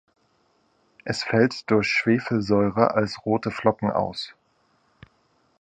Es 1.05 1.23
fällt 1.23 1.69
durch 1.69 1.87
Schwefelsäure 1.87 2.95
als 2.95 3.23
rote 3.23 3.51
Flocken 3.51 3.91
aus. 3.91 4.33